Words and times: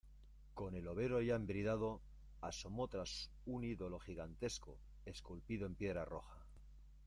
con 0.55 0.73
el 0.73 0.87
overo 0.87 1.21
ya 1.21 1.35
embridado 1.35 2.01
asomó 2.41 2.87
tras 2.87 3.29
un 3.45 3.63
ídolo 3.63 3.99
gigantesco 3.99 4.79
esculpido 5.05 5.67
en 5.67 5.75
piedra 5.75 6.05
roja. 6.05 6.39